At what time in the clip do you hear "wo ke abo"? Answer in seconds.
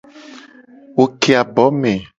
0.95-1.65